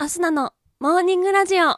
[0.00, 1.74] アスナのモーニングラジオ。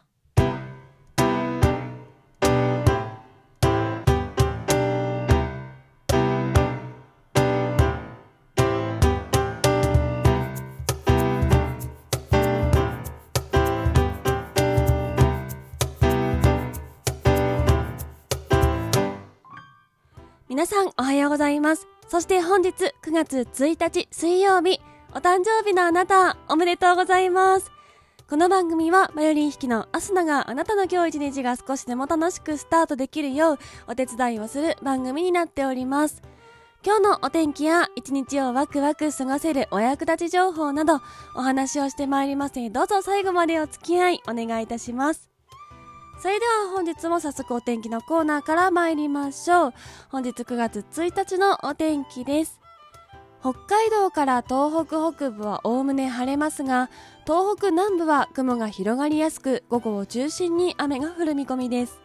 [20.46, 21.88] 皆さんおはようございます。
[22.08, 22.68] そして本日
[23.02, 24.78] 9月1日水曜日、
[25.14, 27.79] お誕生日のあなた、おめでとうございます。
[28.30, 36.22] この番組はバイオリン弾きのアスナがあなたの今日一日が少しでも楽しくスタートできるようお手伝いをする番組になっております。
[36.86, 41.00] 今日のお天気や一日をワクワク過ごせるお役立ち情報など
[41.34, 45.28] お話をしてまいりますのでどうぞ最後までお付き合いお願いいたします。
[46.22, 49.74] それでは本日も早速お天気のコーナーから参りましょう。
[50.08, 52.59] 本日9月1日のお天気です。
[53.40, 56.90] 北海道から東北北部はおおむね晴れますが、
[57.24, 62.02] 東北南部は雲が広がりやすく、午後を中心に雨が降る見込みです。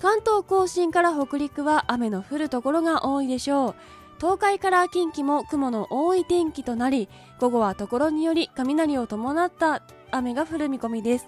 [0.00, 3.74] 関東甲信から北陸は雨の降るところが多いでしょう。
[4.18, 11.26] 東海から近畿も雲の多い天気となり、午後はところにより雷を伴った雨が降る見込みです。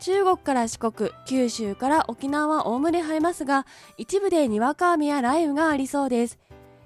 [0.00, 3.66] 中国から四国、九州から沖縄はおおむね晴れますが、
[3.98, 6.38] 一部でにわか雨や雷雨がありそうです。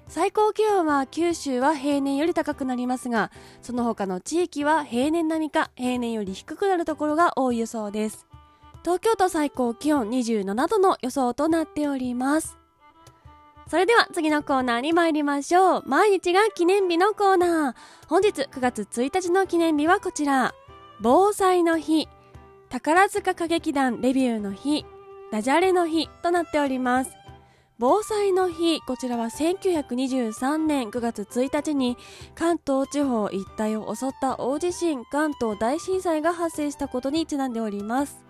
[0.07, 3.29] 最高気温は九州は平年より高くなりますが、
[3.61, 8.25] その他の地域は平年並みか平年より低くなるところが多い予想です。
[8.83, 12.57] 東京都最高気温27度の予想となっております。
[13.69, 15.83] それでは次のコーナーに参りましょう。
[15.85, 17.75] 毎日が記念日のコーナー。
[18.07, 20.53] 本日9月1日の記念日はこちら。
[21.01, 22.07] 防災の日。
[22.69, 24.85] 宝塚歌劇団レビューの日、
[25.31, 27.11] ダジャレの日となっております。
[27.79, 31.95] 防災の日、こちらは1923年9月1日に
[32.33, 38.25] 関東地方一帯を襲った大地震関東大震災が発生したことにちなんでおります。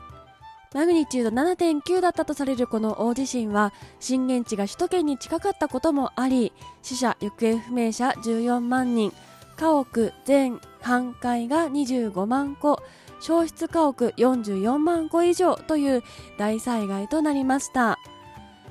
[0.73, 6.51] マグニチュード7.9だったとされるこの大地震は震源地が首都圏に近かったこともあり
[6.81, 9.13] 死者・行方不明者14万人
[9.55, 12.83] 家屋全半壊が25万戸
[13.21, 16.03] 消失家屋44万戸以上という
[16.37, 17.97] 大災害となりました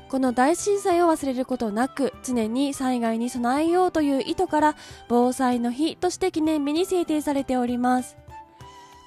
[0.09, 4.77] この大震災を忘れることなく常に災害に備えようという意図から
[5.09, 8.16] 防災の日として記念日に制定されております。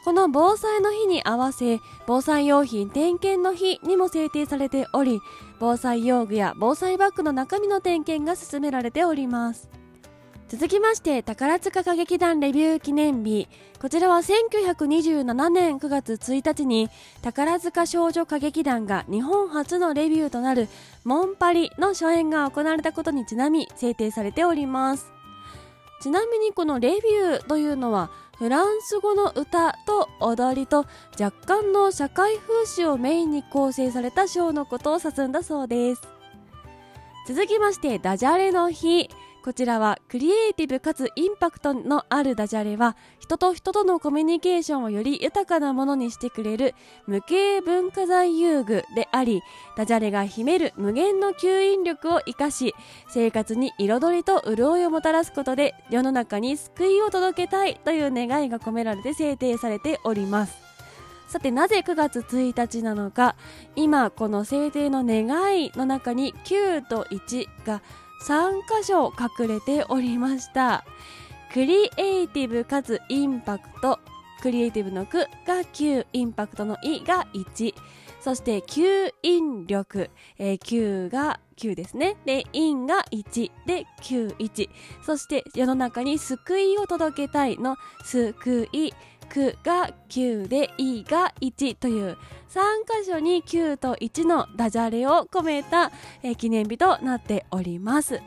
[0.06, 5.20] この防災の日に合わせ防災用品点検の日にも制定されており
[5.60, 9.79] 防災用具や防災バッグの中身の点検が進められております。
[10.50, 13.48] 続きまして宝塚歌劇団レビュー記念日。
[13.80, 16.90] こちらは1927年9月1日に
[17.22, 20.68] 宝塚少女歌劇団が日本初のレビューとなる
[21.04, 25.12] モンパリの初演が行われたことにちなみ制定されております。
[26.02, 28.10] ちなみにこのレビューというのは
[28.40, 30.88] フランス語の歌と踊りと
[31.20, 36.02] 若干の社会風刺をメインに構成されたショーのことを指すんだそうです。
[37.28, 39.12] 続きましてダジャレの日。
[39.42, 46.76] こちらはクリエイティブかつインパクトのあるダジャレは人と人とのコミュニケーションをより豊かなものにしてくれる
[47.08, 49.42] 無形文化財遊具であり
[49.78, 52.76] ダジャレが秘める無限の吸引力を生かし
[53.08, 60.70] 生活に彩りと潤いをもたらすことで世の中に救いを届けたいという願いが込められて制定されております。
[61.30, 63.36] さてなぜ9月1日なのか。
[63.76, 67.84] 今この制定の願いの中に9と1が
[68.22, 70.86] 3箇所隠れておりました。
[71.54, 74.00] クリエイティブかつインパクト。
[74.42, 77.74] クリエイティブの句が9インパクトのいが1
[78.22, 82.18] そして吸引力、えー、9が9ですね。
[82.26, 84.70] で陰が1で91
[85.06, 87.76] そして世の中に救いを届けたいの
[88.06, 88.94] 救い。
[89.30, 92.18] 9が9で E が1という
[92.50, 92.60] 3
[93.02, 95.92] 箇所に9と1のダジャレを込めた、
[96.24, 98.22] えー、記念日となっております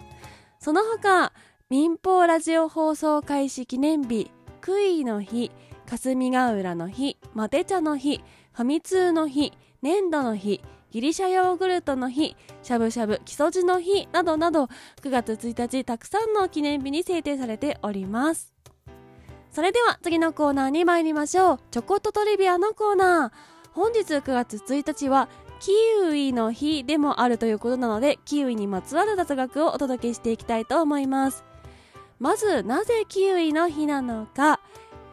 [0.58, 1.32] その他
[1.70, 4.30] 民放ラジオ放送開始記念日
[4.60, 5.50] クイの日
[5.86, 8.22] 霞ヶ浦の日マテ茶の日
[8.52, 10.62] ファミ通の日粘土の日
[10.92, 14.64] ギリシャヨーグルトの日、しゃぶしゃぶ木曽路の日などなど
[15.00, 18.52] 9月1日たくさんの記念日に制定されております。
[19.52, 21.60] それでは次のコーナーに参りましょう。
[21.70, 23.72] ちょこっとトリビアのコーナー。
[23.72, 25.28] 本日9月1日は
[25.60, 25.72] キ
[26.08, 31.44] ウイの日でもあるということなので、キウイにまつわる雑学をお届けしていきたいと思います。
[32.18, 34.60] まず、なぜキウイの日なのか、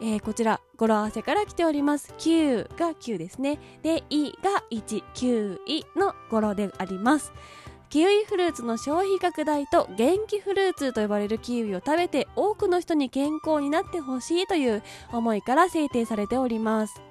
[0.00, 2.14] えー、こちら、語呂合わせから来ております。
[2.16, 3.58] 9が9ですね。
[3.82, 7.32] で、いが1、9いの語呂であります。
[7.90, 17.02] キウイフルーツの消費拡大と元気フルーツと呼ばれるキウイを食べて多くの人に健康になってほしいという思いから制定されております。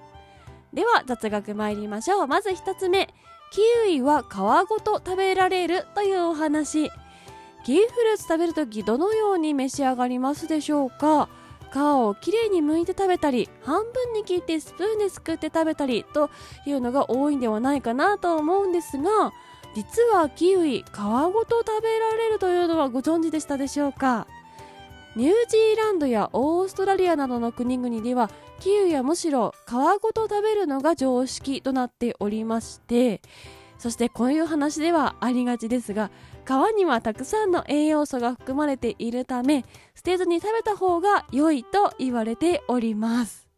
[0.71, 2.27] では雑学参りましょう。
[2.27, 3.13] まず1つ目
[3.51, 4.37] キウイは皮
[4.69, 6.89] ごと食べられるというお話。
[7.65, 11.27] キウイフルーツ食べるときどのように召し上がりますでしょうか？
[11.73, 16.29] 皮をきれいに剥いて食べたり半分に切ってスプーンですくって食べたりと
[16.65, 19.33] いうのが多いんではないかなと思うんですが
[19.75, 24.27] 実はキウイ皮ごと食べられるというのはご存知でしたでしょうか？
[25.16, 28.30] ニュージーランドやオーストラリアなどの国々では
[28.60, 29.71] キウイはむしろ皮
[30.01, 33.21] ごと食べるのが常識となっておりまして
[33.80, 36.12] そしてこういう話ではありがちですが
[36.45, 39.65] 皮にはたくさんの栄養素が含まれているため
[39.95, 43.49] 捨てずに食べた方が良いと言われております。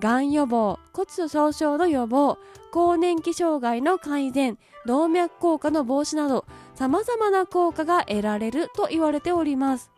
[0.00, 2.38] がん予防骨粗しょう症の予防
[2.72, 9.90] 更年期障害の改善動脈硬化の防止など様々な効果が得られると言われております。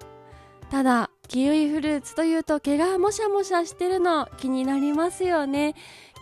[0.71, 5.75] ただキウイフルーツというと毛がもしゃもしゃしてるの気になりますよね。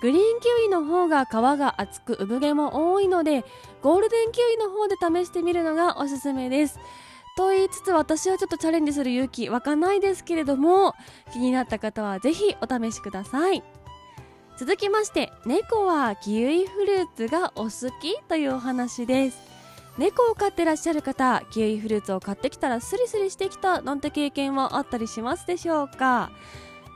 [0.02, 3.44] グリーンキウイの方が皮が厚く産毛も多いので
[3.82, 6.78] ゴールデンキウイの方で試してみるのがおすすめです。
[7.36, 10.94] と言いつつ私はちょっとチャレンジする勇気湧かないですけれども
[11.32, 13.62] 気になった方はぜひお試しください。
[14.58, 19.38] 続きまして猫はキウイフルーツがお好きというお話です。
[19.96, 26.30] 猫を飼ってらっしゃる方キウイフルーツを買ってきたらスリスリしてきたなんて経験はあったりしますでしょうか？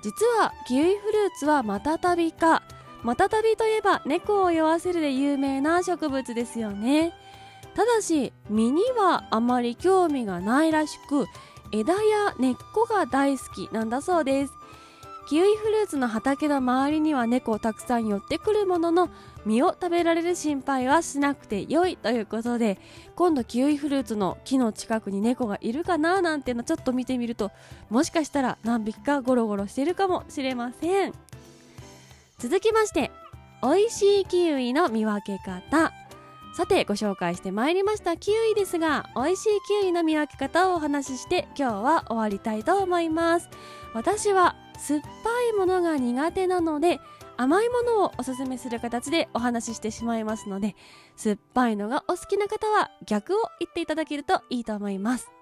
[0.03, 2.63] 実はキウイフルーツはマタタビ科
[3.03, 7.13] マタタビといえば猫を酔わせるで有名な植物ですよね。
[7.75, 11.27] ただし実にはあまり興味がないらしく
[11.73, 14.53] 枝や根っこが大好きなんだそうです。
[15.27, 19.09] キウイフルーツの畑の周りには猫たくさん寄ってくるものの
[19.47, 22.79] 実を食べられる心配はしなくて良いということで
[23.17, 27.53] 今度キウイフルーツの木の近くに猫がいるかななんてのちょっと見てみると
[27.89, 31.15] もしかしたら何匹かゴロゴロしてるかもしれません。
[32.39, 33.11] 続きまして
[33.63, 36.04] 美味しいキウイの見分け方。
[36.55, 43.49] さてご紹介してまいりましたキウイですが美味しいキウイの見分け方をお話しして今日は終わりたいと思います。
[43.93, 45.09] 私は酸っぱ
[45.53, 47.01] いものが苦手なので
[47.37, 50.77] 甘いものをおすすめする形でお話ししてしまいますので
[51.17, 55.33] 酸っぱいのがお好きな方は逆を言っていただけるといいと思います。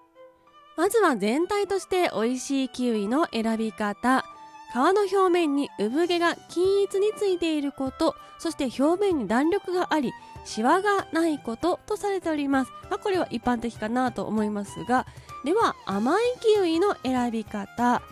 [0.79, 4.25] まずは全体として美味しいキウイの選び方。
[4.73, 15.07] 皮の表面に産毛が均一についていることそして表面に弾力がありシワがないこととされております、まあ、これは一般的かなと思いますが
[15.45, 18.03] では甘いキウイの選び方。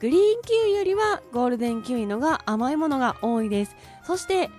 [0.00, 3.74] グリーンキウイよりはゴールデンキウイのが甘いものが多いです。
[4.02, 4.50] そして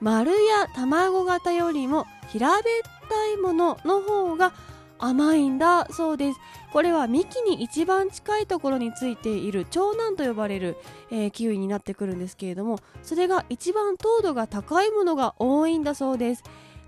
[0.00, 2.62] 丸や卵型よりも平べっ
[3.08, 4.52] たいものの方が
[5.00, 6.38] 甘いんだそうです。
[6.72, 10.76] これは幹に一番近いところについている長男と呼ばれる、
[11.10, 16.44] えー、キウイになってくるんですけれどもそれが一番糖度が高いものが多いんだそうです。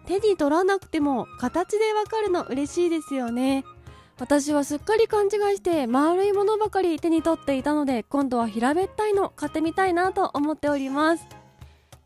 [0.07, 3.65] 手に取らなくても形でわかるの嬉しいですよね。
[4.19, 11.27] 私はすっかり勘違いして丸いものばかり手に取っていたので今度は平べったいの買ってみたいなと思っております。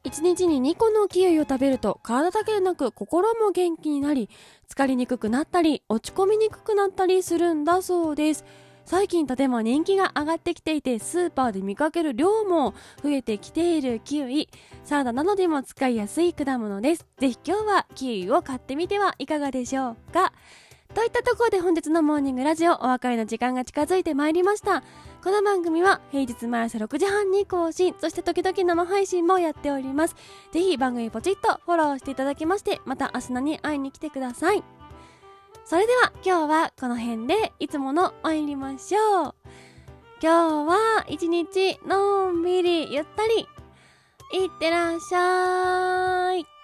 [0.04, 4.30] 1日に2個のキウイを食べると体だけでなく心も元気になり
[4.68, 8.44] 疲れにくくなったり落ち込みにくくなったりするんだそうです。
[8.88, 14.48] 最近とても人気が上がってきていてスーパーで見かける量も増えてきているキウイ。
[14.82, 17.06] サラダなどでも使いやすい果物です。
[17.18, 20.32] ぜひ今日はキウイを買ってみてはいかがでしょうか。
[20.94, 24.82] といったところで本日のモーニングラジオお別れの時間が近づいてまいりました。
[25.22, 27.94] この番組は平日毎朝6時半に更新。
[28.00, 30.16] そして時々生配信もやっております。
[30.50, 34.77] ぜひ番組ポチッとフォローしていただきましてまた明日に会いに来てください。
[35.68, 39.34] それでは今日はこの辺でいつもの参りましょう。
[40.22, 43.46] 今日は一日のんびりゆったり
[44.32, 46.57] いってらっしゃい。